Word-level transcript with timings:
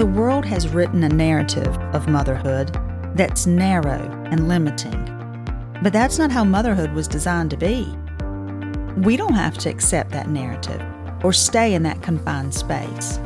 The 0.00 0.06
world 0.06 0.46
has 0.46 0.66
written 0.66 1.04
a 1.04 1.10
narrative 1.10 1.76
of 1.94 2.08
motherhood 2.08 2.74
that's 3.14 3.46
narrow 3.46 4.00
and 4.30 4.48
limiting. 4.48 5.04
But 5.82 5.92
that's 5.92 6.18
not 6.18 6.30
how 6.30 6.42
motherhood 6.42 6.92
was 6.92 7.06
designed 7.06 7.50
to 7.50 7.58
be. 7.58 7.86
We 9.02 9.18
don't 9.18 9.34
have 9.34 9.58
to 9.58 9.68
accept 9.68 10.12
that 10.12 10.30
narrative 10.30 10.82
or 11.22 11.34
stay 11.34 11.74
in 11.74 11.82
that 11.82 12.00
confined 12.00 12.54
space. 12.54 13.18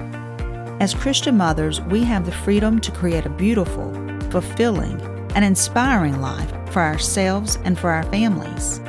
As 0.80 0.94
Christian 0.94 1.36
mothers, 1.36 1.80
we 1.82 2.02
have 2.02 2.26
the 2.26 2.32
freedom 2.32 2.80
to 2.80 2.90
create 2.90 3.24
a 3.24 3.30
beautiful, 3.30 3.94
fulfilling, 4.32 5.00
and 5.36 5.44
inspiring 5.44 6.20
life 6.20 6.50
for 6.72 6.82
ourselves 6.82 7.56
and 7.62 7.78
for 7.78 7.90
our 7.90 8.02
families. 8.10 8.80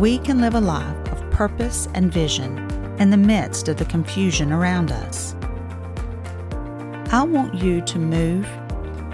We 0.00 0.18
can 0.18 0.40
live 0.40 0.56
a 0.56 0.60
life 0.60 1.12
of 1.12 1.30
purpose 1.30 1.86
and 1.94 2.12
vision 2.12 2.58
in 2.98 3.10
the 3.10 3.16
midst 3.16 3.68
of 3.68 3.76
the 3.76 3.84
confusion 3.84 4.52
around 4.52 4.90
us. 4.90 5.36
I 7.12 7.24
want 7.24 7.56
you 7.56 7.80
to 7.80 7.98
move 7.98 8.46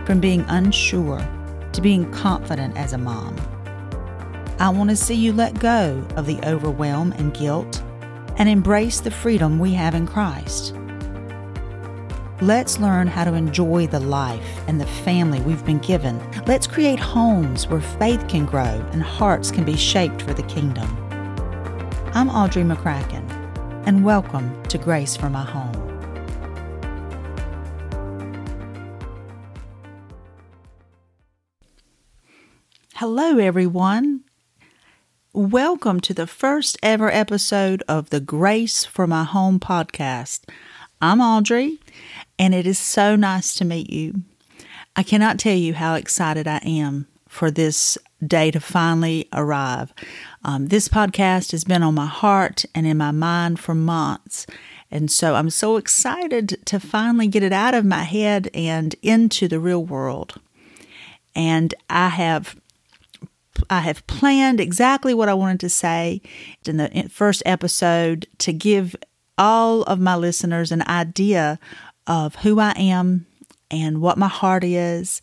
from 0.04 0.20
being 0.20 0.44
unsure 0.48 1.26
to 1.72 1.80
being 1.80 2.10
confident 2.12 2.76
as 2.76 2.92
a 2.92 2.98
mom. 2.98 3.34
I 4.58 4.68
want 4.68 4.90
to 4.90 4.96
see 4.96 5.14
you 5.14 5.32
let 5.32 5.58
go 5.60 6.06
of 6.14 6.26
the 6.26 6.38
overwhelm 6.46 7.12
and 7.12 7.32
guilt 7.32 7.82
and 8.36 8.50
embrace 8.50 9.00
the 9.00 9.10
freedom 9.10 9.58
we 9.58 9.72
have 9.72 9.94
in 9.94 10.06
Christ. 10.06 10.74
Let's 12.42 12.78
learn 12.78 13.06
how 13.06 13.24
to 13.24 13.32
enjoy 13.32 13.86
the 13.86 14.00
life 14.00 14.60
and 14.68 14.78
the 14.78 14.86
family 14.86 15.40
we've 15.40 15.64
been 15.64 15.78
given. 15.78 16.20
Let's 16.46 16.66
create 16.66 16.98
homes 16.98 17.66
where 17.66 17.80
faith 17.80 18.28
can 18.28 18.44
grow 18.44 18.86
and 18.92 19.02
hearts 19.02 19.50
can 19.50 19.64
be 19.64 19.74
shaped 19.74 20.20
for 20.20 20.34
the 20.34 20.42
kingdom. 20.42 20.86
I'm 22.12 22.28
Audrey 22.28 22.62
McCracken, 22.62 23.26
and 23.86 24.04
welcome 24.04 24.62
to 24.64 24.76
Grace 24.76 25.16
for 25.16 25.30
My 25.30 25.46
Home. 25.46 25.75
Hello, 33.00 33.36
everyone. 33.36 34.22
Welcome 35.34 36.00
to 36.00 36.14
the 36.14 36.26
first 36.26 36.78
ever 36.82 37.10
episode 37.12 37.82
of 37.86 38.08
the 38.08 38.20
Grace 38.20 38.86
for 38.86 39.06
My 39.06 39.22
Home 39.22 39.60
podcast. 39.60 40.44
I'm 41.02 41.20
Audrey, 41.20 41.78
and 42.38 42.54
it 42.54 42.66
is 42.66 42.78
so 42.78 43.14
nice 43.14 43.52
to 43.56 43.66
meet 43.66 43.90
you. 43.90 44.22
I 44.96 45.02
cannot 45.02 45.38
tell 45.38 45.54
you 45.54 45.74
how 45.74 45.92
excited 45.92 46.48
I 46.48 46.56
am 46.64 47.06
for 47.28 47.50
this 47.50 47.98
day 48.26 48.50
to 48.50 48.60
finally 48.60 49.28
arrive. 49.30 49.92
Um, 50.42 50.68
this 50.68 50.88
podcast 50.88 51.50
has 51.50 51.64
been 51.64 51.82
on 51.82 51.94
my 51.94 52.06
heart 52.06 52.64
and 52.74 52.86
in 52.86 52.96
my 52.96 53.10
mind 53.10 53.60
for 53.60 53.74
months. 53.74 54.46
And 54.90 55.10
so 55.10 55.34
I'm 55.34 55.50
so 55.50 55.76
excited 55.76 56.64
to 56.64 56.80
finally 56.80 57.28
get 57.28 57.42
it 57.42 57.52
out 57.52 57.74
of 57.74 57.84
my 57.84 58.04
head 58.04 58.48
and 58.54 58.94
into 59.02 59.48
the 59.48 59.60
real 59.60 59.84
world. 59.84 60.40
And 61.34 61.74
I 61.90 62.08
have 62.08 62.56
I 63.68 63.80
have 63.80 64.06
planned 64.06 64.60
exactly 64.60 65.14
what 65.14 65.28
I 65.28 65.34
wanted 65.34 65.60
to 65.60 65.68
say 65.68 66.20
in 66.66 66.76
the 66.76 67.08
first 67.10 67.42
episode 67.44 68.26
to 68.38 68.52
give 68.52 68.96
all 69.38 69.82
of 69.82 70.00
my 70.00 70.16
listeners 70.16 70.72
an 70.72 70.82
idea 70.88 71.58
of 72.06 72.36
who 72.36 72.60
I 72.60 72.72
am 72.72 73.26
and 73.70 74.00
what 74.00 74.18
my 74.18 74.28
heart 74.28 74.64
is 74.64 75.20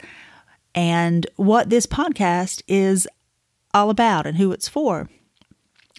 and 0.75 1.25
what 1.35 1.69
this 1.69 1.85
podcast 1.85 2.61
is 2.67 3.07
all 3.73 3.89
about 3.89 4.27
and 4.27 4.37
who 4.37 4.51
it's 4.51 4.67
for. 4.67 5.09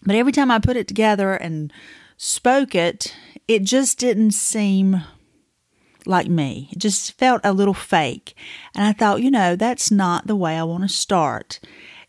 But 0.05 0.17
every 0.17 0.33
time 0.33 0.51
I 0.51 0.58
put 0.58 0.77
it 0.77 0.86
together 0.86 1.34
and 1.34 1.73
spoke 2.17 2.75
it, 2.75 3.17
it 3.48 3.64
just 3.64 3.98
didn't 3.98 4.33
seem 4.33 5.03
like 6.06 6.29
me. 6.29 6.69
It 6.73 6.79
just 6.79 7.12
felt 7.12 7.41
a 7.45 7.53
little 7.53 7.75
fake. 7.75 8.35
And 8.74 8.85
I 8.85 8.92
thought, 8.92 9.23
you 9.23 9.30
know, 9.30 9.57
that's 9.57 9.90
not 9.90 10.27
the 10.27 10.36
way 10.36 10.57
I 10.57 10.64
want 10.64 10.83
to 10.83 10.89
start 10.89 11.61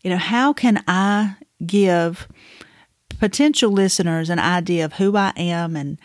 you 0.06 0.10
know, 0.10 0.18
how 0.18 0.52
can 0.52 0.84
I 0.86 1.34
give 1.66 2.28
potential 3.18 3.72
listeners 3.72 4.30
an 4.30 4.38
idea 4.38 4.84
of 4.84 4.92
who 4.92 5.16
I 5.16 5.32
am 5.36 5.74
and 5.74 5.98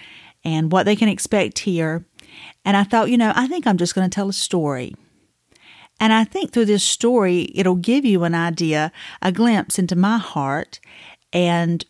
and 0.44 0.72
what 0.72 0.88
they 0.88 0.96
can 0.96 1.08
expect 1.08 1.60
here? 1.60 2.04
And 2.66 2.76
I 2.76 2.84
thought, 2.84 3.12
you 3.12 3.18
know, 3.18 3.32
I 3.36 3.46
think 3.46 3.68
I'm 3.68 3.78
just 3.78 3.94
going 3.94 4.10
to 4.10 4.14
tell 4.14 4.28
a 4.28 4.34
story. 4.34 4.96
And 6.00 6.14
I 6.14 6.24
think 6.24 6.52
through 6.52 6.66
this 6.66 6.84
story, 6.84 7.52
it'll 7.54 7.76
give 7.76 8.04
you 8.04 8.24
an 8.24 8.34
idea, 8.34 8.92
a 9.22 9.32
glimpse 9.32 9.78
into 9.78 9.96
my 9.96 10.18
heart, 10.18 10.80
and 11.32 11.86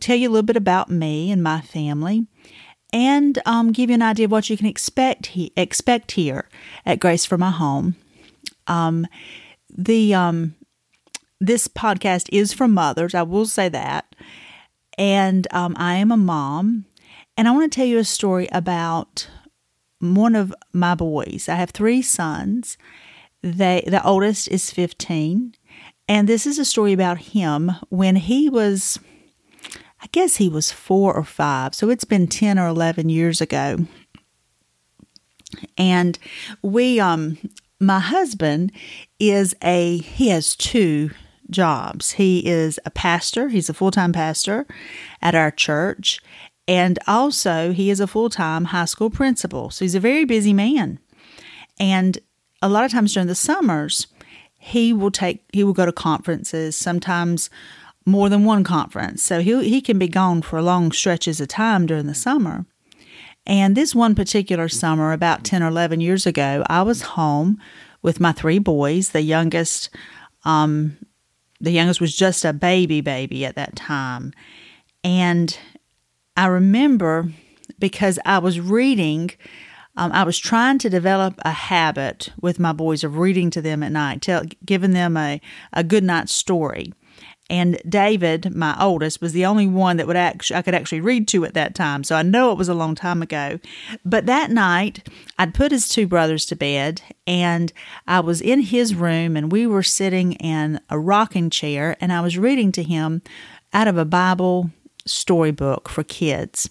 tell 0.00 0.16
you 0.16 0.28
a 0.28 0.32
little 0.32 0.42
bit 0.42 0.56
about 0.56 0.90
me 0.90 1.30
and 1.30 1.40
my 1.40 1.60
family, 1.60 2.26
and 2.92 3.40
um, 3.46 3.70
give 3.70 3.90
you 3.90 3.94
an 3.94 4.02
idea 4.02 4.24
of 4.24 4.32
what 4.32 4.50
you 4.50 4.56
can 4.56 4.66
expect 4.66 5.26
he- 5.26 5.52
expect 5.56 6.12
here 6.12 6.48
at 6.84 6.98
Grace 6.98 7.24
for 7.24 7.38
My 7.38 7.52
Home. 7.52 7.94
Um, 8.66 9.06
the 9.70 10.14
um, 10.14 10.56
this 11.46 11.68
podcast 11.68 12.28
is 12.32 12.52
for 12.52 12.66
mothers. 12.66 13.14
I 13.14 13.22
will 13.22 13.46
say 13.46 13.68
that. 13.68 14.14
And 14.96 15.46
um, 15.50 15.74
I 15.78 15.96
am 15.96 16.10
a 16.10 16.16
mom. 16.16 16.86
And 17.36 17.48
I 17.48 17.50
want 17.50 17.70
to 17.70 17.76
tell 17.76 17.86
you 17.86 17.98
a 17.98 18.04
story 18.04 18.48
about 18.52 19.28
one 19.98 20.34
of 20.34 20.54
my 20.72 20.94
boys. 20.94 21.48
I 21.48 21.56
have 21.56 21.70
three 21.70 22.00
sons. 22.00 22.78
They, 23.42 23.84
the 23.86 24.04
oldest 24.04 24.48
is 24.48 24.70
15. 24.70 25.54
And 26.08 26.28
this 26.28 26.46
is 26.46 26.58
a 26.58 26.64
story 26.64 26.92
about 26.92 27.18
him 27.18 27.72
when 27.88 28.16
he 28.16 28.48
was, 28.48 28.98
I 30.00 30.06
guess 30.12 30.36
he 30.36 30.48
was 30.48 30.70
four 30.70 31.14
or 31.14 31.24
five. 31.24 31.74
So 31.74 31.90
it's 31.90 32.04
been 32.04 32.26
10 32.26 32.58
or 32.58 32.68
11 32.68 33.08
years 33.08 33.40
ago. 33.40 33.86
And 35.76 36.18
we, 36.62 37.00
um, 37.00 37.38
my 37.80 38.00
husband 38.00 38.72
is 39.18 39.54
a, 39.62 39.98
he 39.98 40.28
has 40.28 40.56
two 40.56 41.10
jobs. 41.50 42.12
He 42.12 42.46
is 42.46 42.78
a 42.84 42.90
pastor, 42.90 43.48
he's 43.48 43.68
a 43.68 43.74
full 43.74 43.90
time 43.90 44.12
pastor 44.12 44.66
at 45.22 45.34
our 45.34 45.50
church, 45.50 46.20
and 46.66 46.98
also 47.06 47.72
he 47.72 47.90
is 47.90 48.00
a 48.00 48.06
full 48.06 48.30
time 48.30 48.66
high 48.66 48.84
school 48.86 49.10
principal. 49.10 49.70
So 49.70 49.84
he's 49.84 49.94
a 49.94 50.00
very 50.00 50.24
busy 50.24 50.52
man. 50.52 50.98
And 51.78 52.18
a 52.62 52.68
lot 52.68 52.84
of 52.84 52.92
times 52.92 53.12
during 53.12 53.26
the 53.26 53.34
summers, 53.34 54.06
he 54.58 54.92
will 54.92 55.10
take 55.10 55.44
he 55.52 55.64
will 55.64 55.72
go 55.72 55.86
to 55.86 55.92
conferences, 55.92 56.76
sometimes 56.76 57.50
more 58.06 58.28
than 58.28 58.44
one 58.44 58.64
conference. 58.64 59.22
So 59.22 59.40
he 59.40 59.68
he 59.68 59.80
can 59.80 59.98
be 59.98 60.08
gone 60.08 60.42
for 60.42 60.62
long 60.62 60.92
stretches 60.92 61.40
of 61.40 61.48
time 61.48 61.86
during 61.86 62.06
the 62.06 62.14
summer. 62.14 62.64
And 63.46 63.76
this 63.76 63.94
one 63.94 64.14
particular 64.14 64.68
summer, 64.68 65.12
about 65.12 65.44
10 65.44 65.62
or 65.62 65.68
11 65.68 66.00
years 66.00 66.24
ago, 66.24 66.64
I 66.66 66.80
was 66.82 67.02
home 67.02 67.60
with 68.00 68.18
my 68.18 68.32
three 68.32 68.58
boys. 68.58 69.10
The 69.10 69.20
youngest 69.20 69.90
um, 70.46 70.96
the 71.64 71.72
youngest 71.72 72.00
was 72.00 72.16
just 72.16 72.44
a 72.44 72.52
baby 72.52 73.00
baby 73.00 73.44
at 73.44 73.56
that 73.56 73.76
time. 73.76 74.32
And 75.02 75.56
I 76.36 76.46
remember 76.46 77.30
because 77.78 78.18
I 78.24 78.38
was 78.38 78.60
reading, 78.60 79.32
um, 79.96 80.12
I 80.12 80.24
was 80.24 80.38
trying 80.38 80.78
to 80.78 80.90
develop 80.90 81.34
a 81.44 81.50
habit 81.50 82.30
with 82.40 82.58
my 82.58 82.72
boys 82.72 83.04
of 83.04 83.18
reading 83.18 83.50
to 83.50 83.62
them 83.62 83.82
at 83.82 83.92
night, 83.92 84.22
tell, 84.22 84.44
giving 84.64 84.92
them 84.92 85.16
a, 85.16 85.40
a 85.72 85.84
good 85.84 86.04
night 86.04 86.28
story. 86.28 86.92
And 87.54 87.80
David, 87.88 88.52
my 88.52 88.76
oldest, 88.80 89.20
was 89.20 89.32
the 89.32 89.46
only 89.46 89.68
one 89.68 89.96
that 89.98 90.08
would 90.08 90.16
actually 90.16 90.56
I 90.56 90.62
could 90.62 90.74
actually 90.74 91.00
read 91.00 91.28
to 91.28 91.44
at 91.44 91.54
that 91.54 91.76
time. 91.76 92.02
So 92.02 92.16
I 92.16 92.22
know 92.22 92.50
it 92.50 92.58
was 92.58 92.68
a 92.68 92.74
long 92.74 92.96
time 92.96 93.22
ago. 93.22 93.60
But 94.04 94.26
that 94.26 94.50
night, 94.50 95.08
I'd 95.38 95.54
put 95.54 95.70
his 95.70 95.88
two 95.88 96.08
brothers 96.08 96.46
to 96.46 96.56
bed, 96.56 97.00
and 97.28 97.72
I 98.08 98.18
was 98.18 98.40
in 98.40 98.60
his 98.60 98.96
room, 98.96 99.36
and 99.36 99.52
we 99.52 99.68
were 99.68 99.84
sitting 99.84 100.32
in 100.32 100.80
a 100.90 100.98
rocking 100.98 101.48
chair, 101.48 101.96
and 102.00 102.12
I 102.12 102.22
was 102.22 102.36
reading 102.36 102.72
to 102.72 102.82
him 102.82 103.22
out 103.72 103.86
of 103.86 103.96
a 103.96 104.04
Bible 104.04 104.72
storybook 105.06 105.88
for 105.88 106.02
kids. 106.02 106.68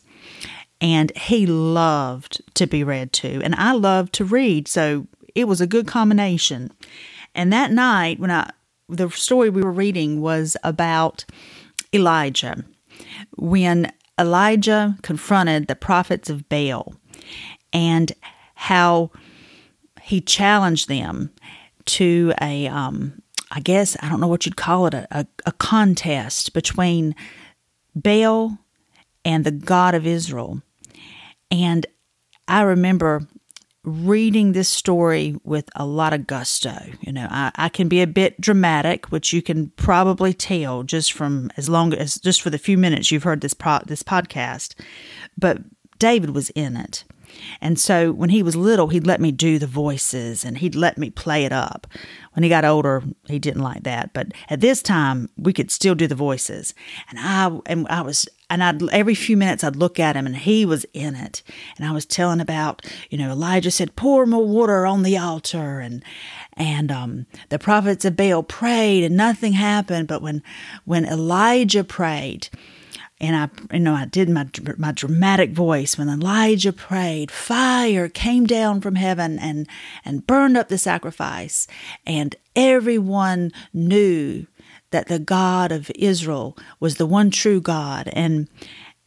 And 0.82 1.16
he 1.16 1.46
loved 1.46 2.42
to 2.56 2.68
be 2.68 2.84
read 2.84 3.14
to, 3.14 3.42
and 3.42 3.56
I 3.56 3.72
loved 3.72 4.12
to 4.16 4.26
read, 4.26 4.68
so 4.68 5.08
it 5.34 5.48
was 5.48 5.62
a 5.62 5.68
good 5.68 5.88
combination. 5.88 6.74
And 7.34 7.54
that 7.54 7.72
night, 7.72 8.20
when 8.20 8.32
I 8.32 8.52
the 8.98 9.10
story 9.10 9.50
we 9.50 9.62
were 9.62 9.72
reading 9.72 10.22
was 10.22 10.56
about 10.64 11.26
Elijah. 11.94 12.64
When 13.36 13.92
Elijah 14.20 14.98
confronted 15.02 15.68
the 15.68 15.76
prophets 15.76 16.30
of 16.30 16.48
Baal 16.50 16.96
and 17.72 18.12
how 18.56 19.12
he 20.02 20.22
challenged 20.22 20.88
them 20.88 21.32
to 21.86 22.34
a, 22.42 22.68
um, 22.68 23.22
I 23.52 23.60
guess, 23.60 23.98
I 24.02 24.10
don't 24.10 24.20
know 24.20 24.28
what 24.28 24.46
you'd 24.46 24.56
call 24.56 24.88
it, 24.88 24.94
a, 24.94 25.28
a 25.46 25.52
contest 25.54 26.54
between 26.54 27.16
Baal 27.96 28.58
and 29.26 29.44
the 29.44 29.52
God 29.52 29.96
of 29.96 30.06
Israel. 30.06 30.62
And 31.50 31.86
I 32.48 32.62
remember 32.62 33.28
reading 33.84 34.54
this 34.54 34.70
story 34.70 35.36
with 35.44 35.70
a 35.76 35.86
lot 35.86 36.14
of 36.14 36.26
gusto. 36.26 36.74
You 37.02 37.12
know, 37.12 37.28
I, 37.30 37.52
I 37.56 37.70
can 37.70 37.90
be 37.90 38.02
a 38.02 38.08
bit 38.08 38.40
dramatic, 38.40 39.12
which 39.12 39.34
you 39.34 39.42
can 39.42 39.70
probably 39.72 40.34
tell 40.34 40.84
just 40.84 41.14
from 41.14 41.52
as 41.58 41.70
long 41.70 41.94
as 41.94 42.16
just 42.16 42.42
for 42.42 42.50
the 42.50 42.58
few 42.58 42.78
minutes 42.78 43.12
you've 43.12 43.24
heard 43.24 43.42
this 43.42 43.54
pro, 43.54 43.80
this 43.86 44.04
podcast. 44.04 44.76
But 45.38 45.60
David 46.00 46.32
was 46.32 46.50
in 46.52 46.78
it, 46.78 47.04
And 47.62 47.80
so 47.80 48.12
when 48.12 48.30
he 48.30 48.44
was 48.44 48.56
little, 48.56 48.88
he'd 48.88 49.08
let 49.08 49.22
me 49.22 49.32
do 49.32 49.60
the 49.60 49.68
voices 49.68 50.44
and 50.44 50.58
he'd 50.58 50.76
let 50.76 50.98
me 50.98 51.10
play 51.10 51.46
it 51.46 51.52
up. 51.52 51.88
When 52.34 52.44
he 52.44 52.50
got 52.50 52.66
older, 52.66 53.04
he 53.28 53.40
didn't 53.40 53.62
like 53.62 53.84
that. 53.84 54.14
But 54.14 54.32
at 54.50 54.60
this 54.60 54.82
time, 54.82 55.30
we 55.38 55.54
could 55.54 55.72
still 55.72 55.96
do 55.96 56.08
the 56.08 56.16
voices. 56.16 56.74
And 57.10 57.20
I 57.20 57.60
and 57.66 57.88
I 57.90 58.02
was 58.02 58.28
and 58.50 58.64
I'd 58.64 58.82
every 58.92 59.16
few 59.16 59.38
minutes 59.38 59.64
I'd 59.64 59.76
look 59.76 60.00
at 60.00 60.16
him 60.16 60.26
and 60.26 60.36
he 60.36 60.66
was 60.66 60.86
in 60.94 61.16
it. 61.16 61.44
And 61.78 61.86
I 61.86 61.92
was 61.92 62.06
telling 62.06 62.40
about, 62.40 62.86
you 63.10 63.18
know, 63.18 63.32
Elijah 63.32 63.72
said, 63.72 63.96
pour 63.96 64.26
more 64.26 64.46
water 64.46 64.86
on 64.86 65.04
the 65.04 65.18
altar 65.18 65.80
and 65.80 66.04
and 66.54 66.92
um, 66.92 67.26
the 67.50 67.60
prophets 67.60 68.06
of 68.06 68.16
Baal 68.16 68.44
prayed 68.44 69.04
and 69.04 69.16
nothing 69.16 69.54
happened. 69.54 70.08
But 70.08 70.22
when 70.22 70.42
when 70.86 71.06
Elijah 71.06 71.84
prayed, 71.84 72.50
and 73.24 73.38
I, 73.38 73.74
you 73.74 73.80
know, 73.80 73.94
I 73.94 74.04
did 74.04 74.28
my 74.28 74.46
my 74.78 74.92
dramatic 74.92 75.52
voice 75.52 75.98
when 75.98 76.10
Elijah 76.10 76.74
prayed. 76.74 77.32
Fire 77.32 78.10
came 78.10 78.46
down 78.46 78.82
from 78.82 78.96
heaven 78.96 79.40
and 79.40 79.66
and 80.04 80.28
burned 80.28 80.58
up 80.58 80.68
the 80.68 80.78
sacrifice, 80.78 81.66
and 82.06 82.36
everyone 82.54 83.54
knew 83.74 84.46
that 84.92 85.08
the 85.08 85.20
God 85.20 85.72
of 85.72 85.90
Israel 85.96 86.58
was 86.82 86.98
the 86.98 87.06
one 87.06 87.32
true 87.32 87.62
God, 87.62 88.10
and 88.12 88.50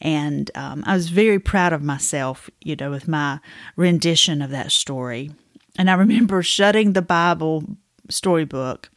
and 0.01 0.49
um, 0.55 0.83
I 0.87 0.95
was 0.95 1.09
very 1.09 1.37
proud 1.37 1.71
of 1.71 1.83
myself, 1.83 2.49
you 2.61 2.75
know, 2.75 2.89
with 2.89 3.07
my 3.07 3.39
rendition 3.75 4.41
of 4.41 4.49
that 4.49 4.71
story. 4.71 5.29
And 5.77 5.91
I 5.91 5.93
remember 5.93 6.41
shutting 6.41 6.93
the 6.93 7.03
Bible 7.03 7.77
storybook 8.09 8.89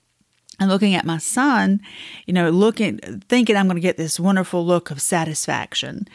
and 0.60 0.68
looking 0.68 0.94
at 0.94 1.06
my 1.06 1.18
son, 1.18 1.80
you 2.26 2.34
know, 2.34 2.50
looking, 2.50 2.98
thinking 3.28 3.56
I'm 3.56 3.66
going 3.66 3.76
to 3.76 3.80
get 3.80 3.96
this 3.96 4.20
wonderful 4.20 4.64
look 4.64 4.90
of 4.90 5.00
satisfaction. 5.00 6.06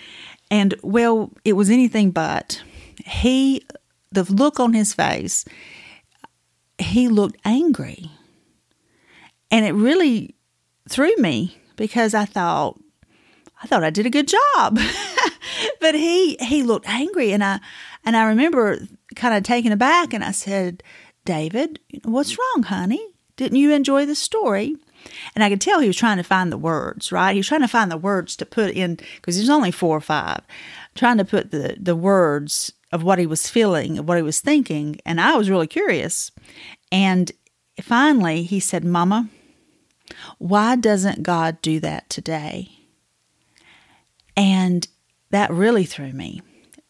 And 0.51 0.75
well, 0.83 1.31
it 1.43 1.53
was 1.53 1.71
anything 1.71 2.11
but. 2.11 2.61
He, 3.03 3.65
the 4.11 4.23
look 4.23 4.59
on 4.59 4.73
his 4.73 4.93
face, 4.93 5.43
he 6.77 7.07
looked 7.07 7.37
angry. 7.43 8.11
And 9.49 9.65
it 9.65 9.73
really 9.73 10.35
threw 10.87 11.15
me 11.17 11.57
because 11.75 12.13
I 12.13 12.25
thought, 12.25 12.79
I 13.63 13.67
thought 13.67 13.83
I 13.83 13.89
did 13.89 14.05
a 14.05 14.11
good 14.11 14.27
job. 14.27 14.79
but 15.79 15.95
he 15.95 16.35
he 16.39 16.63
looked 16.63 16.87
angry 16.89 17.31
and 17.31 17.43
I 17.43 17.59
and 18.03 18.17
I 18.17 18.25
remember 18.25 18.79
kind 19.15 19.33
of 19.35 19.43
taken 19.43 19.71
aback 19.71 20.13
and 20.13 20.23
I 20.23 20.31
said, 20.31 20.83
David, 21.23 21.79
what's 22.03 22.37
wrong, 22.37 22.63
honey? 22.63 23.14
Didn't 23.35 23.57
you 23.57 23.71
enjoy 23.71 24.05
the 24.05 24.15
story? 24.15 24.75
And 25.35 25.43
I 25.43 25.49
could 25.49 25.61
tell 25.61 25.79
he 25.79 25.87
was 25.87 25.97
trying 25.97 26.17
to 26.17 26.23
find 26.23 26.51
the 26.51 26.57
words, 26.57 27.11
right? 27.11 27.33
He 27.33 27.39
was 27.39 27.47
trying 27.47 27.61
to 27.61 27.67
find 27.67 27.91
the 27.91 27.97
words 27.97 28.35
to 28.37 28.45
put 28.45 28.71
in, 28.71 28.95
because 29.15 29.35
there's 29.35 29.49
only 29.49 29.71
four 29.71 29.95
or 29.95 30.01
five, 30.01 30.41
trying 30.95 31.17
to 31.17 31.25
put 31.25 31.51
the, 31.51 31.75
the 31.79 31.95
words 31.95 32.73
of 32.91 33.03
what 33.03 33.19
he 33.19 33.25
was 33.25 33.49
feeling, 33.49 33.99
of 33.99 34.07
what 34.07 34.17
he 34.17 34.23
was 34.23 34.39
thinking. 34.39 34.99
And 35.05 35.21
I 35.21 35.35
was 35.35 35.49
really 35.49 35.67
curious. 35.67 36.31
And 36.91 37.31
finally, 37.81 38.43
he 38.43 38.59
said, 38.59 38.83
Mama, 38.83 39.29
why 40.37 40.75
doesn't 40.75 41.23
God 41.23 41.61
do 41.61 41.79
that 41.81 42.09
today? 42.09 42.69
And 44.37 44.87
that 45.29 45.51
really 45.51 45.85
threw 45.85 46.13
me 46.13 46.41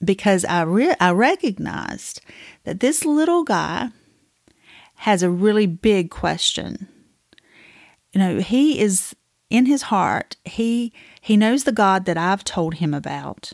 because 0.04 0.46
I, 0.46 0.62
re- 0.62 0.96
I 1.00 1.12
recognized 1.12 2.22
that 2.64 2.80
this 2.80 3.06
little 3.06 3.44
guy 3.44 3.90
has 4.96 5.24
a 5.24 5.30
really 5.30 5.68
big 5.68 6.10
question. 6.10 6.88
You 8.14 8.20
know, 8.20 8.40
he 8.40 8.80
is 8.80 9.16
in 9.50 9.66
his 9.66 9.84
heart, 9.84 10.38
he 10.44 10.94
he 11.22 11.38
knows 11.38 11.64
the 11.64 11.72
God 11.72 12.06
that 12.06 12.18
I've 12.18 12.44
told 12.44 12.76
him 12.76 12.94
about, 12.94 13.54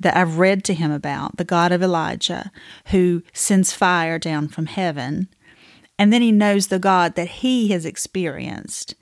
that 0.00 0.16
I've 0.16 0.38
read 0.38 0.64
to 0.64 0.74
him 0.74 0.90
about, 0.90 1.36
the 1.36 1.44
God 1.44 1.72
of 1.72 1.82
Elijah 1.82 2.50
who 2.86 3.22
sends 3.32 3.72
fire 3.72 4.18
down 4.18 4.48
from 4.48 4.66
heaven. 4.66 5.28
And 5.98 6.12
then 6.12 6.22
he 6.22 6.32
knows 6.32 6.66
the 6.66 6.78
God 6.78 7.14
that 7.14 7.28
he 7.28 7.68
has 7.68 7.86
experienced. 7.86 8.94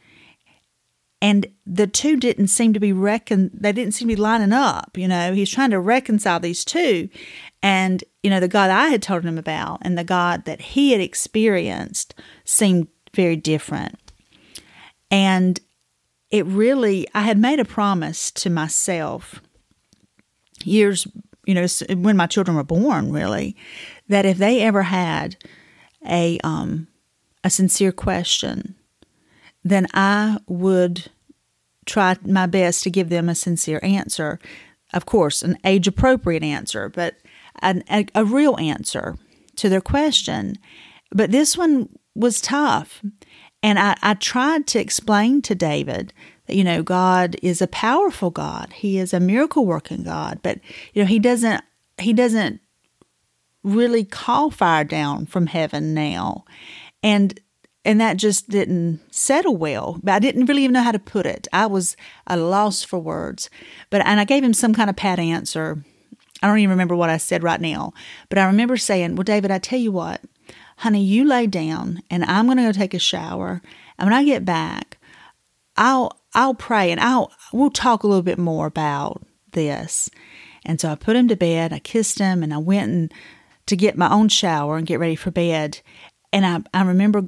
And 1.23 1.47
the 1.67 1.87
two 1.87 2.17
didn't 2.17 2.49
seem 2.49 2.73
to 2.73 2.81
be 2.81 2.93
recon 2.93 3.51
they 3.53 3.73
didn't 3.73 3.95
seem 3.95 4.09
to 4.09 4.15
be 4.15 4.21
lining 4.21 4.53
up, 4.53 4.97
you 4.97 5.07
know. 5.07 5.33
He's 5.35 5.51
trying 5.51 5.71
to 5.71 5.81
reconcile 5.81 6.41
these 6.41 6.65
two. 6.65 7.09
And, 7.63 8.03
you 8.23 8.31
know, 8.31 8.41
the 8.41 8.49
God 8.49 8.71
I 8.71 8.89
had 8.89 9.03
told 9.03 9.25
him 9.25 9.39
about 9.39 9.81
and 9.83 9.99
the 9.99 10.05
God 10.05 10.45
that 10.47 10.61
he 10.61 10.93
had 10.93 11.01
experienced 11.01 12.15
seemed 12.45 12.89
very 13.15 13.37
different. 13.37 13.99
And 15.11 15.61
it 16.31 16.47
really, 16.47 17.07
I 17.15 17.23
had 17.23 17.39
made 17.39 17.61
a 17.61 17.65
promise 17.65 18.31
to 18.33 18.51
myself 18.51 19.43
years, 20.65 21.07
you 21.45 21.55
know, 21.55 21.67
when 21.97 22.17
my 22.17 22.27
children 22.27 22.57
were 22.57 22.65
born, 22.65 23.13
really, 23.13 23.57
that 24.09 24.25
if 24.25 24.39
they 24.39 24.63
ever 24.63 24.83
had 24.83 25.37
a, 26.07 26.39
um, 26.45 26.87
a 27.43 27.51
sincere 27.51 27.93
question, 27.93 28.77
then 29.65 29.87
I 29.93 30.39
would 30.47 31.11
try 31.85 32.17
my 32.25 32.47
best 32.47 32.85
to 32.85 32.91
give 32.91 33.09
them 33.09 33.29
a 33.29 33.35
sincere 33.35 33.81
answer. 33.83 34.39
Of 34.93 35.07
course, 35.07 35.43
an 35.43 35.59
age 35.65 35.87
appropriate 35.87 36.43
answer, 36.43 36.89
but 36.89 37.17
an, 37.63 37.83
a, 37.91 38.07
a 38.15 38.25
real 38.25 38.57
answer 38.59 39.17
to 39.57 39.69
their 39.69 39.81
question. 39.81 40.57
But 41.11 41.31
this 41.31 41.57
one 41.57 41.89
was 42.15 42.41
tough. 42.41 43.03
And 43.63 43.79
I, 43.79 43.97
I 44.03 44.15
tried 44.15 44.67
to 44.69 44.81
explain 44.81 45.43
to 45.43 45.55
David 45.55 46.13
that, 46.47 46.57
you 46.57 46.65
know, 46.65 46.83
God 46.83 47.37
is 47.43 47.61
a 47.61 47.67
powerful 47.67 48.31
God. 48.31 48.73
He 48.73 48.99
is 48.99 49.13
a 49.13 49.21
miracle 49.21 49.67
working 49.67 50.03
God. 50.03 50.41
But, 50.43 50.61
you 50.95 51.03
know, 51.03 51.07
he 51.07 51.19
doesn't 51.19 51.63
he 51.99 52.15
doesn't 52.15 52.61
really 53.63 54.05
call 54.05 54.51
fire 54.51 54.85
down 54.85 55.27
from 55.27 55.47
heaven 55.47 55.93
now. 55.93 56.45
And 57.03 57.39
and 57.85 58.01
that 58.01 58.17
just 58.17 58.49
didn't 58.49 59.01
settle 59.11 59.57
well. 59.57 59.99
But 60.03 60.13
I 60.13 60.19
didn't 60.19 60.47
really 60.47 60.65
even 60.65 60.75
know 60.75 60.83
how 60.83 60.93
to 60.93 60.99
put 60.99 61.27
it. 61.27 61.49
I 61.53 61.67
was 61.67 61.97
a 62.27 62.37
loss 62.37 62.83
for 62.83 62.99
words. 62.99 63.51
But 63.91 64.07
and 64.07 64.21
I 64.21 64.25
gave 64.25 64.45
him 64.45 64.55
some 64.55 64.75
kind 64.75 64.91
of 64.91 64.97
pat 64.97 65.19
answer 65.19 65.85
I 66.43 66.47
don't 66.47 66.59
even 66.59 66.71
remember 66.71 66.97
what 66.97 67.11
I 67.11 67.19
said 67.19 67.43
right 67.43 67.61
now, 67.61 67.93
but 68.29 68.39
I 68.39 68.47
remember 68.47 68.77
saying, 68.77 69.17
Well, 69.17 69.25
David, 69.25 69.51
I 69.51 69.59
tell 69.59 69.79
you 69.79 69.93
what, 69.93 70.23
honey, 70.79 71.05
you 71.05 71.25
lay 71.25 71.47
down 71.47 72.03
and 72.11 72.25
I'm 72.25 72.47
going 72.47 72.57
to 72.57 72.65
go 72.65 72.73
take 72.73 72.95
a 72.95 72.99
shower. 72.99 73.61
And 73.99 74.07
when 74.07 74.15
I 74.15 74.25
get 74.25 74.45
back, 74.45 74.99
I'll 75.77 76.19
I'll 76.35 76.55
pray 76.55 76.91
and 76.91 77.01
I'll 77.01 77.33
we'll 77.53 77.71
talk 77.71 78.03
a 78.03 78.07
little 78.07 78.23
bit 78.23 78.39
more 78.39 78.67
about 78.67 79.23
this. 79.53 80.11
And 80.65 80.81
so 80.81 80.91
I 80.91 80.95
put 80.95 81.17
him 81.17 81.29
to 81.29 81.37
bed. 81.37 81.73
I 81.73 81.79
kissed 81.79 82.19
him 82.19 82.43
and 82.43 82.53
I 82.53 82.59
went 82.59 82.91
and 82.91 83.15
to 83.67 83.77
get 83.77 83.97
my 83.97 84.11
own 84.11 84.29
shower 84.29 84.77
and 84.77 84.87
get 84.87 85.01
ready 85.01 85.17
for 85.17 85.31
bed. 85.31 85.81
And 86.33 86.45
I, 86.47 86.79
I 86.79 86.83
remember 86.83 87.25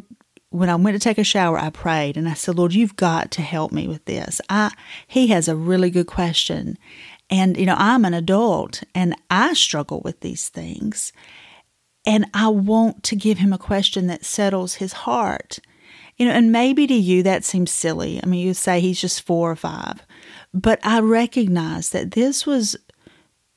when 0.51 0.69
I 0.69 0.77
went 0.77 0.95
to 0.95 1.01
take 1.01 1.19
a 1.19 1.25
shower, 1.25 1.59
I 1.59 1.71
prayed 1.71 2.17
and 2.17 2.29
I 2.29 2.35
said, 2.35 2.57
Lord, 2.57 2.75
you've 2.75 2.97
got 2.97 3.31
to 3.33 3.43
help 3.43 3.73
me 3.73 3.89
with 3.89 4.05
this. 4.05 4.41
I 4.49 4.73
he 5.07 5.29
has 5.29 5.49
a 5.49 5.57
really 5.57 5.91
good 5.91 6.07
question. 6.07 6.79
And, 7.33 7.57
you 7.57 7.65
know, 7.65 7.77
I'm 7.79 8.05
an 8.05 8.13
adult 8.13 8.83
and 8.95 9.17
I 9.31 9.55
struggle 9.55 10.03
with 10.05 10.21
these 10.21 10.51
things. 10.51 11.15
And 12.05 12.27
I 12.35 12.49
want 12.49 13.03
to 13.05 13.17
give 13.17 13.39
him 13.39 13.55
a 13.55 13.59
question 13.59 14.07
that 14.09 14.27
settles 14.27 14.75
his 14.75 14.93
heart. 14.93 15.59
You 16.19 16.27
know, 16.27 16.33
and 16.33 16.53
maybe 16.53 16.87
to 16.87 16.95
you 16.95 17.23
that 17.23 17.43
seems 17.43 17.71
silly. 17.71 18.21
I 18.23 18.27
mean, 18.27 18.47
you 18.47 18.53
say 18.53 18.81
he's 18.81 19.01
just 19.01 19.23
four 19.23 19.51
or 19.51 19.57
five. 19.57 20.03
But 20.53 20.79
I 20.85 21.01
recognize 21.01 21.89
that 21.91 22.11
this 22.11 22.45
was 22.45 22.77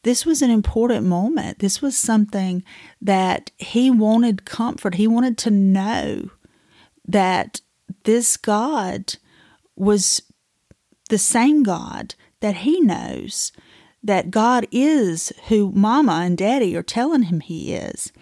this 0.03 0.25
was 0.25 0.41
an 0.41 0.51
important 0.51 1.05
moment. 1.05 1.59
This 1.59 1.81
was 1.81 1.97
something 1.97 2.63
that 3.01 3.51
he 3.57 3.91
wanted 3.91 4.45
comfort. 4.45 4.95
He 4.95 5.07
wanted 5.07 5.37
to 5.39 5.51
know 5.51 6.29
that 7.07 7.59
this 8.03 8.37
God 8.37 9.15
was 9.75 10.21
the 11.09 11.17
same 11.17 11.63
God 11.63 12.15
that 12.45 12.57
he 12.57 12.79
knows 12.79 13.51
that 14.03 14.29
God 14.29 14.67
is 14.71 15.33
who 15.47 15.71
mama 15.71 16.21
and 16.23 16.37
daddy 16.37 16.77
are 16.77 16.83
telling 16.83 17.23
him 17.23 17.39
he 17.39 17.73
is. 17.73 18.13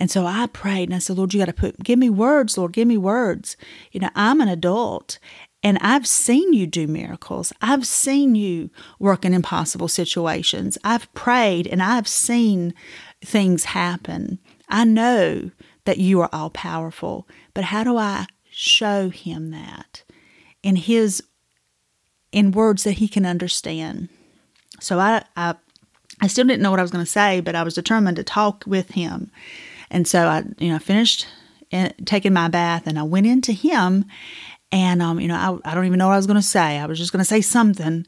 And 0.00 0.10
so 0.10 0.24
I 0.24 0.46
prayed 0.46 0.88
and 0.88 0.94
I 0.94 1.00
said, 1.00 1.18
Lord, 1.18 1.34
you 1.34 1.40
got 1.40 1.46
to 1.46 1.52
put, 1.52 1.82
give 1.84 1.98
me 1.98 2.08
words, 2.08 2.56
Lord, 2.56 2.72
give 2.72 2.88
me 2.88 2.96
words. 2.96 3.58
You 3.92 4.00
know, 4.00 4.08
I'm 4.14 4.40
an 4.40 4.48
adult 4.48 5.18
and 5.62 5.76
I've 5.82 6.06
seen 6.06 6.54
you 6.54 6.66
do 6.66 6.86
miracles. 6.86 7.52
I've 7.60 7.86
seen 7.86 8.34
you 8.34 8.70
work 8.98 9.26
in 9.26 9.34
impossible 9.34 9.88
situations. 9.88 10.78
I've 10.82 11.12
prayed 11.12 11.66
and 11.66 11.82
I've 11.82 12.08
seen 12.08 12.72
things 13.22 13.64
happen. 13.64 14.38
I 14.70 14.84
know 14.84 15.50
that 15.84 15.98
you 15.98 16.22
are 16.22 16.30
all 16.32 16.48
powerful, 16.48 17.28
but 17.52 17.64
how 17.64 17.84
do 17.84 17.98
I 17.98 18.28
show 18.50 19.10
him 19.10 19.50
that 19.50 20.04
in 20.62 20.76
his 20.76 21.22
in 22.32 22.52
words 22.52 22.84
that 22.84 22.92
he 22.92 23.08
can 23.08 23.26
understand? 23.26 24.08
So 24.80 24.98
I, 24.98 25.24
I, 25.36 25.54
I 26.20 26.26
still 26.26 26.44
didn't 26.44 26.62
know 26.62 26.70
what 26.70 26.80
I 26.80 26.82
was 26.82 26.90
going 26.90 27.04
to 27.04 27.10
say, 27.10 27.40
but 27.40 27.54
I 27.54 27.62
was 27.62 27.74
determined 27.74 28.16
to 28.16 28.24
talk 28.24 28.64
with 28.66 28.90
him. 28.90 29.30
And 29.90 30.06
so 30.06 30.26
I, 30.26 30.44
you 30.58 30.70
know, 30.70 30.78
finished 30.78 31.26
eh, 31.72 31.90
taking 32.04 32.32
my 32.32 32.48
bath 32.48 32.86
and 32.86 32.98
I 32.98 33.02
went 33.02 33.26
into 33.26 33.52
him 33.52 34.04
and, 34.70 35.00
um, 35.00 35.18
you 35.18 35.28
know, 35.28 35.60
I, 35.64 35.70
I 35.70 35.74
don't 35.74 35.86
even 35.86 35.98
know 35.98 36.08
what 36.08 36.14
I 36.14 36.18
was 36.18 36.26
going 36.26 36.36
to 36.36 36.42
say. 36.42 36.78
I 36.78 36.86
was 36.86 36.98
just 36.98 37.12
going 37.12 37.20
to 37.20 37.24
say 37.24 37.40
something. 37.40 38.06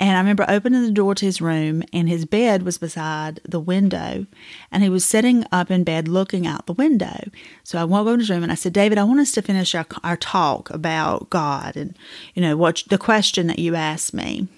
And 0.00 0.16
I 0.16 0.20
remember 0.20 0.44
opening 0.48 0.82
the 0.82 0.90
door 0.90 1.14
to 1.14 1.24
his 1.24 1.40
room, 1.40 1.84
and 1.92 2.08
his 2.08 2.24
bed 2.24 2.64
was 2.64 2.76
beside 2.76 3.40
the 3.44 3.60
window. 3.60 4.26
And 4.72 4.82
he 4.82 4.88
was 4.88 5.04
sitting 5.04 5.44
up 5.52 5.70
in 5.70 5.84
bed 5.84 6.08
looking 6.08 6.44
out 6.44 6.66
the 6.66 6.72
window. 6.72 7.30
So 7.62 7.78
I 7.78 7.84
walked 7.84 8.08
over 8.08 8.16
to 8.16 8.22
his 8.22 8.30
room 8.30 8.42
and 8.42 8.50
I 8.50 8.56
said, 8.56 8.72
David, 8.72 8.98
I 8.98 9.04
want 9.04 9.20
us 9.20 9.30
to 9.32 9.42
finish 9.42 9.76
our, 9.76 9.86
our 10.02 10.16
talk 10.16 10.70
about 10.70 11.30
God 11.30 11.76
and, 11.76 11.96
you 12.34 12.42
know, 12.42 12.56
what 12.56 12.82
the 12.88 12.98
question 12.98 13.46
that 13.46 13.60
you 13.60 13.76
asked 13.76 14.12
me. 14.12 14.48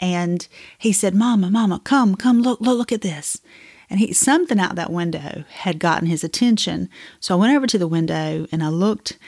And 0.00 0.46
he 0.78 0.92
said, 0.92 1.14
Mama, 1.14 1.50
Mama, 1.50 1.80
come, 1.82 2.14
come, 2.14 2.42
look, 2.42 2.60
look, 2.60 2.76
look 2.76 2.92
at 2.92 3.02
this. 3.02 3.40
And 3.88 4.00
he 4.00 4.12
something 4.12 4.60
out 4.60 4.76
that 4.76 4.92
window 4.92 5.44
had 5.48 5.78
gotten 5.78 6.06
his 6.06 6.22
attention. 6.22 6.88
So 7.20 7.34
I 7.34 7.38
went 7.38 7.56
over 7.56 7.66
to 7.66 7.78
the 7.78 7.88
window 7.88 8.46
and 8.52 8.62
I 8.62 8.68
looked 8.68 9.18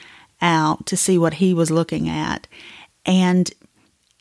out 0.41 0.85
to 0.85 0.97
see 0.97 1.17
what 1.17 1.35
he 1.35 1.53
was 1.53 1.71
looking 1.71 2.07
at. 2.07 2.47
And 3.05 3.51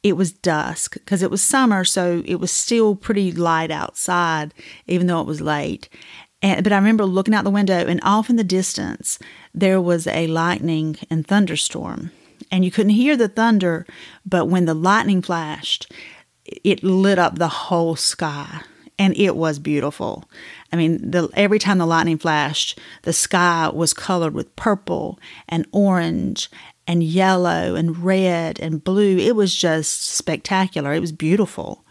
it 0.02 0.16
was 0.16 0.32
dusk 0.32 0.94
because 0.94 1.22
it 1.22 1.30
was 1.30 1.42
summer, 1.42 1.84
so 1.84 2.22
it 2.24 2.36
was 2.36 2.50
still 2.50 2.96
pretty 2.96 3.30
light 3.30 3.70
outside, 3.70 4.52
even 4.86 5.06
though 5.06 5.20
it 5.20 5.26
was 5.26 5.40
late. 5.40 5.88
And, 6.42 6.64
but 6.64 6.72
I 6.72 6.76
remember 6.76 7.04
looking 7.04 7.34
out 7.34 7.44
the 7.44 7.50
window, 7.50 7.86
and 7.86 8.00
off 8.02 8.28
in 8.28 8.36
the 8.36 8.44
distance, 8.44 9.18
there 9.54 9.80
was 9.80 10.06
a 10.06 10.26
lightning 10.26 10.96
and 11.08 11.26
thunderstorm. 11.26 12.10
And 12.50 12.64
you 12.64 12.70
couldn't 12.70 12.90
hear 12.90 13.16
the 13.16 13.28
thunder, 13.28 13.86
but 14.26 14.48
when 14.48 14.64
the 14.64 14.74
lightning 14.74 15.22
flashed, 15.22 15.92
it 16.44 16.82
lit 16.82 17.18
up 17.18 17.38
the 17.38 17.48
whole 17.48 17.96
sky. 17.96 18.62
And 18.98 19.16
it 19.16 19.36
was 19.36 19.58
beautiful. 19.58 20.28
I 20.72 20.76
mean, 20.76 21.10
the, 21.10 21.28
every 21.34 21.58
time 21.58 21.78
the 21.78 21.86
lightning 21.86 22.18
flashed, 22.18 22.78
the 23.02 23.12
sky 23.12 23.70
was 23.72 23.94
colored 23.94 24.34
with 24.34 24.54
purple 24.54 25.18
and 25.48 25.66
orange 25.72 26.50
and 26.86 27.02
yellow 27.02 27.74
and 27.74 27.98
red 27.98 28.60
and 28.60 28.82
blue. 28.82 29.18
It 29.18 29.36
was 29.36 29.54
just 29.54 30.06
spectacular. 30.06 30.92
It 30.92 31.00
was 31.00 31.12
beautiful. 31.12 31.84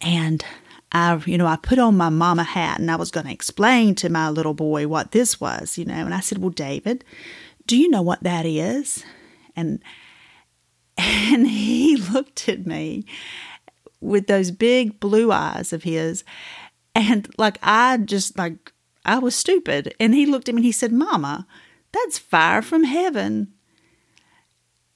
And 0.00 0.44
I, 0.92 1.20
you 1.26 1.38
know, 1.38 1.46
I 1.46 1.56
put 1.56 1.78
on 1.78 1.96
my 1.96 2.08
mama 2.08 2.44
hat 2.44 2.78
and 2.78 2.90
I 2.90 2.96
was 2.96 3.10
going 3.10 3.26
to 3.26 3.32
explain 3.32 3.94
to 3.96 4.08
my 4.08 4.28
little 4.28 4.54
boy 4.54 4.86
what 4.88 5.12
this 5.12 5.40
was, 5.40 5.78
you 5.78 5.84
know. 5.84 5.94
And 5.94 6.14
I 6.14 6.20
said, 6.20 6.38
"Well, 6.38 6.50
David, 6.50 7.04
do 7.66 7.76
you 7.76 7.88
know 7.88 8.02
what 8.02 8.22
that 8.22 8.44
is?" 8.46 9.04
And 9.56 9.82
and 10.98 11.46
he 11.46 11.96
looked 11.96 12.48
at 12.48 12.66
me 12.66 13.06
with 14.00 14.26
those 14.26 14.50
big 14.50 14.98
blue 14.98 15.30
eyes 15.30 15.72
of 15.72 15.84
his 15.84 16.24
and 16.94 17.28
like 17.38 17.58
I 17.62 17.96
just 17.98 18.36
like 18.36 18.72
I 19.04 19.18
was 19.18 19.34
stupid. 19.34 19.94
And 19.98 20.14
he 20.14 20.26
looked 20.26 20.48
at 20.48 20.54
me 20.54 20.60
and 20.60 20.64
he 20.64 20.72
said, 20.72 20.92
"Mama, 20.92 21.46
that's 21.92 22.18
fire 22.18 22.62
from 22.62 22.84
heaven." 22.84 23.52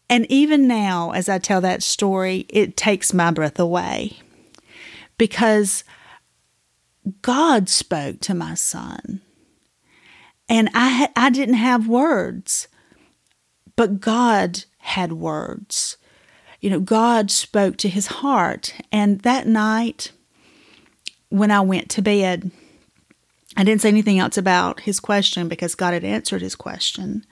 And 0.09 0.27
even 0.31 0.69
now, 0.69 1.11
as 1.11 1.29
I 1.29 1.39
tell 1.39 1.61
that 1.63 1.83
story, 1.83 2.47
it 2.49 2.77
takes 2.77 3.13
my 3.13 3.31
breath 3.31 3.59
away 3.59 4.19
because 5.19 5.85
God 7.23 7.69
spoke 7.69 8.21
to 8.21 8.35
my 8.35 8.55
son. 8.55 9.21
And 10.49 10.71
I, 10.75 11.09
I 11.17 11.31
didn't 11.31 11.57
have 11.57 11.89
words, 11.89 12.69
but 13.75 14.01
God 14.01 14.65
had 14.79 15.13
words. 15.13 15.97
You 16.61 16.71
know, 16.71 16.81
God 16.81 17.31
spoke 17.31 17.77
to 17.79 17.89
his 17.89 18.07
heart. 18.07 18.75
And 18.93 19.21
that 19.21 19.47
night, 19.47 20.13
when 21.29 21.51
I 21.51 21.61
went 21.61 21.91
to 21.91 22.03
bed, 22.03 22.51
I 23.57 23.65
didn't 23.65 23.83
say 23.83 23.89
anything 23.89 24.19
else 24.19 24.37
about 24.37 24.81
his 24.81 25.01
question 25.01 25.49
because 25.49 25.75
God 25.75 25.95
had 25.95 26.05
answered 26.05 26.43
his 26.43 26.55
question. 26.55 27.25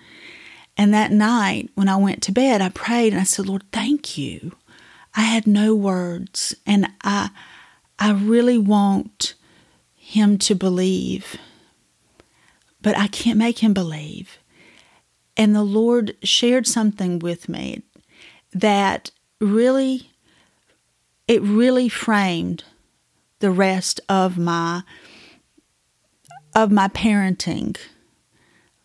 And 0.77 0.93
that 0.93 1.13
night, 1.13 1.71
when 1.75 1.89
I 1.89 1.97
went 1.97 2.23
to 2.25 2.33
bed, 2.33 2.61
I 2.61 2.69
prayed 2.69 3.13
and 3.13 3.21
I 3.21 3.25
said, 3.25 3.47
Lord, 3.47 3.65
thank 3.73 4.19
you. 4.19 4.53
I 5.17 5.23
had 5.23 5.47
no 5.47 5.75
words, 5.77 6.57
and 6.67 6.89
I, 7.03 7.31
I 8.01 8.13
really 8.13 8.59
want 8.59 9.35
him 9.95 10.39
to 10.39 10.57
believe, 10.57 11.37
but 12.83 12.99
I 12.99 13.07
can't 13.07 13.39
make 13.39 13.61
him 13.61 13.73
believe. 13.73 14.39
And 15.37 15.55
the 15.55 15.63
Lord 15.63 16.17
shared 16.25 16.67
something 16.67 17.21
with 17.21 17.49
me 17.49 17.83
that 18.53 19.13
really, 19.41 20.11
it 21.29 21.43
really 21.43 21.89
framed 21.89 22.65
the 23.39 23.51
rest 23.51 24.01
of 24.09 24.37
my 24.39 24.83
of 26.55 26.71
my 26.71 26.87
parenting 26.89 27.77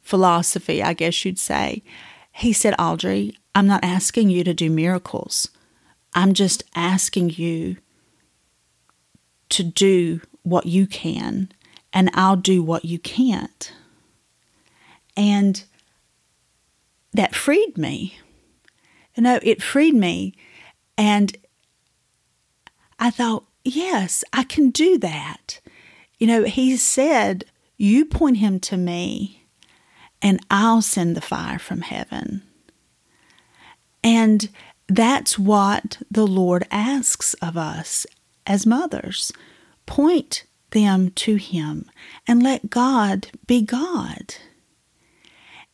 philosophy, 0.09 0.81
I 0.81 0.93
guess 0.93 1.23
you'd 1.23 1.37
say. 1.37 1.83
He 2.31 2.51
said, 2.51 2.73
Audrey, 2.79 3.37
I'm 3.53 3.67
not 3.67 3.83
asking 3.83 4.31
you 4.31 4.43
to 4.43 4.55
do 4.55 4.69
miracles. 4.69 5.49
I'm 6.15 6.33
just 6.33 6.63
asking 6.75 7.31
you 7.31 7.77
to 9.49 9.63
do 9.63 10.21
what 10.41 10.65
you 10.65 10.87
can, 10.87 11.51
and 11.93 12.09
I'll 12.13 12.35
do 12.35 12.63
what 12.63 12.85
you 12.85 12.97
can't. 12.97 13.71
And 15.15 15.63
that 17.13 17.35
freed 17.35 17.77
me. 17.77 18.17
You 19.15 19.23
know, 19.23 19.39
it 19.43 19.61
freed 19.61 19.93
me. 19.93 20.33
And 20.97 21.37
I 22.97 23.11
thought, 23.11 23.45
yes, 23.63 24.23
I 24.33 24.43
can 24.43 24.71
do 24.71 24.97
that. 24.97 25.59
You 26.17 26.25
know, 26.25 26.43
he 26.45 26.77
said, 26.77 27.45
You 27.77 28.05
point 28.05 28.37
him 28.37 28.59
to 28.61 28.77
me 28.77 29.38
and 30.21 30.39
I'll 30.49 30.81
send 30.81 31.15
the 31.15 31.21
fire 31.21 31.59
from 31.59 31.81
heaven. 31.81 32.43
And 34.03 34.49
that's 34.87 35.37
what 35.37 36.01
the 36.09 36.27
Lord 36.27 36.65
asks 36.71 37.33
of 37.35 37.57
us 37.57 38.05
as 38.45 38.65
mothers. 38.65 39.31
Point 39.85 40.45
them 40.71 41.11
to 41.11 41.35
Him 41.35 41.89
and 42.27 42.43
let 42.43 42.69
God 42.69 43.27
be 43.47 43.61
God. 43.61 44.35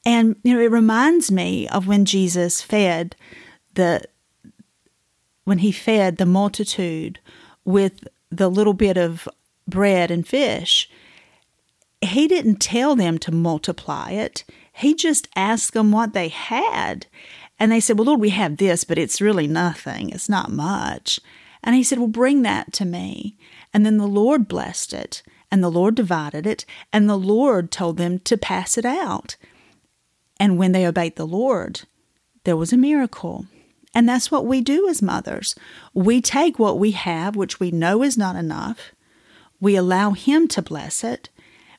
And 0.06 0.36
you 0.44 0.54
know, 0.54 0.62
it 0.62 0.72
reminds 0.72 1.32
me 1.32 1.68
of 1.68 1.88
when 1.88 2.06
Jesus 2.06 2.62
fed 2.62 3.16
the 3.74 4.04
when 5.44 5.60
he 5.60 5.72
fed 5.72 6.18
the 6.18 6.26
multitude 6.26 7.20
with 7.64 8.08
the 8.32 8.50
little 8.50 8.74
bit 8.74 8.98
of 8.98 9.28
bread 9.68 10.10
and 10.12 10.28
fish 10.28 10.90
he 12.02 12.28
didn't 12.28 12.58
tell 12.58 12.96
them 12.96 13.18
to 13.20 13.32
multiply 13.32 14.12
it. 14.12 14.44
He 14.74 14.94
just 14.94 15.28
asked 15.36 15.74
them 15.74 15.92
what 15.92 16.14
they 16.14 16.28
had. 16.28 17.08
And 17.60 17.72
they 17.72 17.80
said, 17.80 17.98
Well, 17.98 18.08
Lord, 18.08 18.20
we 18.20 18.30
have 18.32 18.58
this, 18.58 18.84
but 18.84 18.98
it's 18.98 19.22
really 19.22 19.48
nothing. 19.48 20.10
It's 20.10 20.30
not 20.30 20.52
much. 20.52 21.20
And 21.64 21.76
he 21.76 21.84
said, 21.84 22.00
Well, 22.00 22.08
bring 22.08 22.42
that 22.44 22.74
to 22.74 22.86
me. 22.86 23.38
And 23.74 23.86
then 23.86 23.98
the 23.98 24.08
Lord 24.08 24.48
blessed 24.48 24.94
it, 24.94 25.24
and 25.52 25.64
the 25.64 25.72
Lord 25.72 25.96
divided 25.96 26.46
it, 26.46 26.66
and 26.94 27.10
the 27.10 27.18
Lord 27.18 27.72
told 27.72 27.98
them 27.98 28.20
to 28.20 28.38
pass 28.38 28.78
it 28.78 28.86
out. 28.86 29.36
And 30.40 30.58
when 30.58 30.72
they 30.72 30.86
obeyed 30.86 31.16
the 31.16 31.28
Lord, 31.28 31.82
there 32.44 32.58
was 32.58 32.74
a 32.74 32.78
miracle. 32.78 33.46
And 33.94 34.08
that's 34.08 34.30
what 34.30 34.46
we 34.46 34.60
do 34.60 34.90
as 34.90 35.02
mothers. 35.02 35.56
We 35.94 36.20
take 36.22 36.60
what 36.60 36.78
we 36.78 36.92
have, 36.92 37.36
which 37.36 37.60
we 37.60 37.72
know 37.72 38.04
is 38.04 38.18
not 38.18 38.36
enough, 38.36 38.92
we 39.62 39.78
allow 39.78 40.12
Him 40.12 40.48
to 40.50 40.62
bless 40.62 41.04
it, 41.04 41.30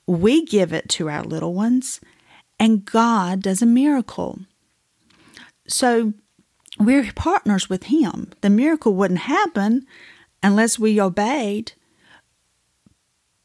we 0.07 0.45
give 0.45 0.73
it 0.73 0.89
to 0.91 1.09
our 1.09 1.23
little 1.23 1.55
ones, 1.55 2.01
and 2.59 2.85
God 2.85 3.43
does 3.43 3.63
a 3.63 3.67
miracle. 3.67 4.41
So 5.67 6.15
we're 6.79 7.13
partners 7.13 7.69
with 7.69 7.85
Him. 7.85 8.33
The 8.41 8.51
miracle 8.51 8.95
wouldn't 8.95 9.21
happen 9.21 9.87
unless 10.43 10.79
we 10.79 11.01
obeyed, 11.01 11.73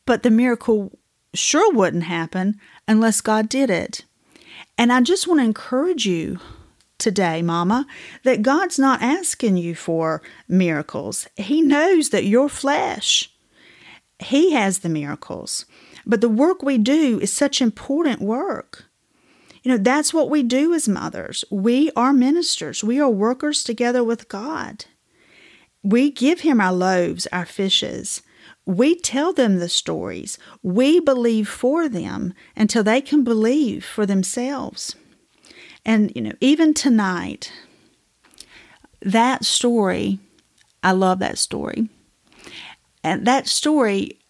but 0.05 0.23
the 0.23 0.29
miracle 0.29 0.97
sure 1.33 1.73
wouldn't 1.73 2.03
happen 2.03 2.59
unless 2.87 3.21
God 3.21 3.49
did 3.49 3.69
it. 3.69 4.05
And 4.77 4.91
I 4.91 5.01
just 5.01 5.27
want 5.27 5.39
to 5.39 5.45
encourage 5.45 6.05
you 6.05 6.39
today, 6.97 7.41
Mama, 7.41 7.87
that 8.23 8.41
God's 8.41 8.77
not 8.77 9.01
asking 9.01 9.57
you 9.57 9.75
for 9.75 10.21
miracles. 10.47 11.27
He 11.35 11.61
knows 11.61 12.09
that 12.09 12.25
your 12.25 12.49
flesh, 12.49 13.31
He 14.19 14.51
has 14.51 14.79
the 14.79 14.89
miracles. 14.89 15.65
But 16.05 16.21
the 16.21 16.29
work 16.29 16.63
we 16.63 16.77
do 16.77 17.19
is 17.19 17.31
such 17.31 17.61
important 17.61 18.21
work. 18.21 18.85
You 19.63 19.71
know, 19.71 19.77
that's 19.77 20.13
what 20.13 20.29
we 20.29 20.41
do 20.41 20.73
as 20.73 20.87
mothers. 20.87 21.45
We 21.51 21.91
are 21.95 22.13
ministers, 22.13 22.83
we 22.83 22.99
are 22.99 23.09
workers 23.09 23.63
together 23.63 24.03
with 24.03 24.27
God. 24.27 24.85
We 25.83 26.11
give 26.11 26.41
Him 26.41 26.61
our 26.61 26.73
loaves, 26.73 27.27
our 27.27 27.45
fishes. 27.45 28.21
We 28.65 28.95
tell 28.95 29.33
them 29.33 29.57
the 29.57 29.69
stories. 29.69 30.37
We 30.61 30.99
believe 30.99 31.49
for 31.49 31.89
them 31.89 32.33
until 32.55 32.83
they 32.83 33.01
can 33.01 33.23
believe 33.23 33.83
for 33.83 34.05
themselves. 34.05 34.95
And, 35.83 36.11
you 36.15 36.21
know, 36.21 36.33
even 36.39 36.75
tonight, 36.75 37.51
that 39.01 39.43
story, 39.43 40.19
I 40.83 40.91
love 40.91 41.19
that 41.19 41.39
story. 41.39 41.89
And 43.03 43.25
that 43.25 43.47
story 43.47 44.20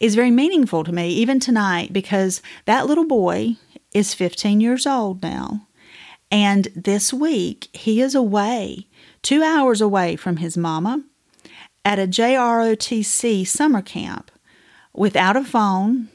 is 0.00 0.14
very 0.14 0.30
meaningful 0.30 0.84
to 0.84 0.92
me, 0.92 1.10
even 1.10 1.40
tonight, 1.40 1.92
because 1.92 2.42
that 2.64 2.86
little 2.86 3.06
boy 3.06 3.56
is 3.92 4.14
15 4.14 4.60
years 4.60 4.86
old 4.86 5.22
now. 5.22 5.66
And 6.30 6.68
this 6.76 7.12
week, 7.12 7.68
he 7.72 8.00
is 8.00 8.14
away, 8.14 8.86
two 9.22 9.42
hours 9.42 9.80
away 9.80 10.16
from 10.16 10.38
his 10.38 10.56
mama 10.56 11.02
at 11.84 11.98
a 11.98 12.06
JROTC 12.06 13.46
summer 13.46 13.80
camp 13.80 14.30
without 14.92 15.36
a 15.36 15.44
phone 15.44 16.08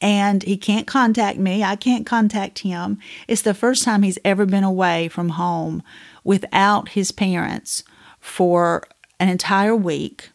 and 0.00 0.42
he 0.42 0.56
can't 0.56 0.86
contact 0.86 1.38
me. 1.38 1.62
I 1.62 1.76
can't 1.76 2.06
contact 2.06 2.60
him. 2.60 2.98
It's 3.28 3.42
the 3.42 3.54
first 3.54 3.84
time 3.84 4.02
he's 4.02 4.18
ever 4.24 4.46
been 4.46 4.64
away 4.64 5.08
from 5.08 5.30
home 5.30 5.82
without 6.24 6.90
his 6.90 7.12
parents 7.12 7.84
for 8.18 8.82
an 9.18 9.28
entire 9.28 9.76
week. 9.76 10.30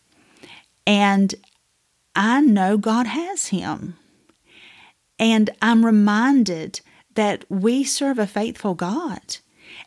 And 0.85 1.33
I 2.15 2.41
know 2.41 2.77
God 2.77 3.07
has 3.07 3.47
him. 3.47 3.97
And 5.19 5.49
I'm 5.61 5.85
reminded 5.85 6.81
that 7.15 7.45
we 7.49 7.83
serve 7.83 8.19
a 8.19 8.27
faithful 8.27 8.73
God. 8.73 9.37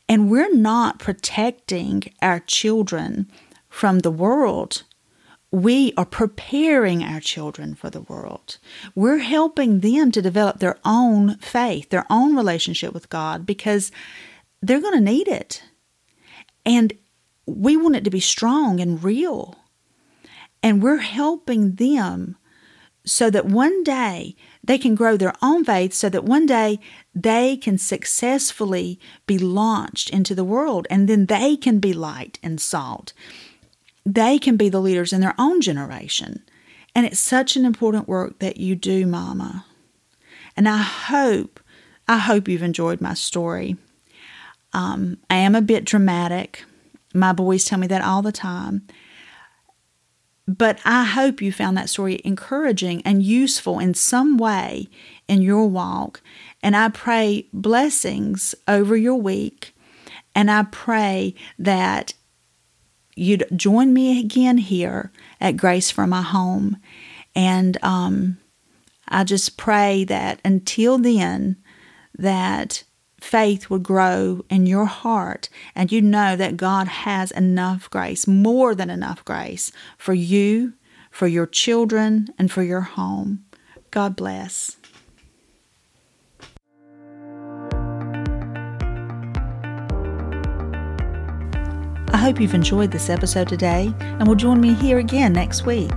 And 0.09 0.31
we're 0.31 0.55
not 0.55 0.99
protecting 0.99 2.03
our 2.21 2.41
children 2.41 3.31
from 3.69 4.01
the 4.01 4.11
world. 4.11 4.83
We 5.51 5.93
are 5.97 6.05
preparing 6.05 7.03
our 7.03 7.21
children 7.21 7.75
for 7.75 7.89
the 7.89 8.03
world. 8.03 8.59
We're 8.95 9.19
helping 9.19 9.81
them 9.81 10.11
to 10.13 10.23
develop 10.23 10.59
their 10.59 10.79
own 10.85 11.37
faith, 11.39 11.91
their 11.91 12.07
own 12.11 12.37
relationship 12.37 12.93
with 12.93 13.09
God, 13.09 13.47
because 13.47 13.91
they're 14.61 14.81
going 14.81 14.95
to 14.95 15.01
need 15.01 15.29
it. 15.29 15.63
And 16.67 16.93
we 17.47 17.77
want 17.77 17.97
it 17.97 18.05
to 18.05 18.11
be 18.11 18.21
strong 18.21 18.81
and 18.81 19.03
real. 19.03 19.57
And 20.63 20.83
we're 20.83 20.99
helping 20.99 21.77
them 21.77 22.37
so 23.05 23.31
that 23.31 23.47
one 23.47 23.83
day 23.85 24.37
they 24.63 24.77
can 24.77 24.95
grow 24.95 25.17
their 25.17 25.33
own 25.41 25.65
faith, 25.65 25.95
so 25.95 26.09
that 26.11 26.25
one 26.25 26.45
day 26.47 26.79
they 27.15 27.57
can 27.57 27.79
successfully 27.79 29.01
be 29.27 29.39
launched 29.39 30.11
into 30.11 30.35
the 30.35 30.45
world 30.45 30.87
and 30.91 31.09
then 31.09 31.27
they 31.27 31.57
can 31.57 31.79
be 31.79 31.93
light 31.93 32.39
and 32.43 32.61
salt. 32.61 33.13
They 34.05 34.39
can 34.39 34.57
be 34.57 34.69
the 34.69 34.81
leaders 34.81 35.13
in 35.13 35.21
their 35.21 35.35
own 35.39 35.61
generation. 35.61 36.43
And 36.95 37.07
it's 37.07 37.21
such 37.21 37.57
an 37.57 37.65
important 37.65 38.09
work 38.09 38.39
that 38.41 38.57
you 38.59 38.75
do, 38.75 39.07
Mama. 39.07 39.65
And 40.57 40.69
I 40.69 40.79
hope, 40.79 41.61
I 42.07 42.19
hope 42.19 42.49
you've 42.49 42.63
enjoyed 42.63 43.01
my 43.01 43.15
story. 43.15 43.77
Um, 44.73 45.19
I 45.31 45.37
am 45.37 45.55
a 45.55 45.63
bit 45.63 45.85
dramatic. 45.85 46.65
My 47.15 47.33
boys 47.33 47.65
tell 47.65 47.79
me 47.79 47.87
that 47.87 48.03
all 48.03 48.23
the 48.23 48.33
time. 48.33 48.87
But 50.49 50.81
I 50.83 51.05
hope 51.05 51.43
you 51.43 51.53
found 51.53 51.77
that 51.77 51.91
story 51.91 52.23
encouraging 52.25 53.03
and 53.03 53.23
useful 53.23 53.79
in 53.79 53.93
some 53.93 54.39
way 54.39 54.89
in 55.29 55.43
your 55.43 55.67
walk. 55.67 56.23
And 56.63 56.75
I 56.75 56.89
pray 56.89 57.47
blessings 57.53 58.55
over 58.67 58.97
your 58.97 59.17
week. 59.17 59.75
And 60.35 60.51
I 60.51 60.63
pray 60.63 61.35
that 61.59 62.15
you'd 63.15 63.47
join 63.55 63.93
me 63.93 64.19
again 64.21 64.57
here 64.57 65.13
at 65.39 65.59
Grace 65.59 65.91
for 65.91 66.07
My 66.07 66.23
Home. 66.23 66.79
And 67.35 67.77
um, 67.85 68.39
I 69.07 69.25
just 69.25 69.59
pray 69.59 70.05
that 70.05 70.41
until 70.47 70.97
then, 70.97 71.57
that 72.17 72.85
faith 73.21 73.71
would 73.71 73.83
grow 73.83 74.45
in 74.49 74.67
your 74.67 74.87
heart 74.87 75.49
and 75.75 75.93
you 75.93 76.01
know 76.01 76.37
that 76.37 76.57
God 76.57 76.89
has 76.89 77.31
enough 77.33 77.91
grace, 77.91 78.27
more 78.27 78.75
than 78.75 78.91
enough 78.91 79.25
grace 79.25 79.73
for 79.97 80.15
you, 80.15 80.75
for 81.11 81.27
your 81.27 81.47
children, 81.47 82.29
and 82.39 82.51
for 82.51 82.63
your 82.63 82.83
home. 82.83 83.45
God 83.91 84.17
bless. 84.17 84.77
I 92.11 92.17
hope 92.17 92.41
you've 92.41 92.55
enjoyed 92.55 92.91
this 92.91 93.11
episode 93.11 93.49
today 93.49 93.95
and 94.01 94.27
will 94.27 94.35
join 94.35 94.61
me 94.61 94.75
here 94.75 94.99
again 94.99 95.33
next 95.33 95.67
week. 95.67 95.93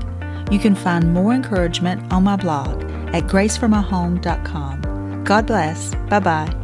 You 0.52 0.60
can 0.60 0.76
find 0.76 1.14
more 1.14 1.34
encouragement 1.34 2.12
on 2.12 2.24
my 2.24 2.36
blog 2.36 2.84
at 3.14 3.24
graceformyhome.com. 3.24 5.24
God 5.24 5.48
bless. 5.48 5.96
Bye 6.10 6.20
bye. 6.20 6.61